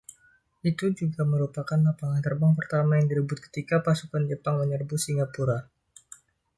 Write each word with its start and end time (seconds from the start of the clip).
Itu 0.71 0.85
juga 0.99 1.21
merupakan 1.33 1.77
lapangan 1.87 2.21
terbang 2.25 2.53
pertama 2.59 2.91
yang 2.97 3.05
direbut 3.11 3.37
ketika 3.45 3.75
pasukan 3.87 4.23
Jepang 4.31 4.55
menyerbu 4.61 4.95
Singapura. 5.05 5.57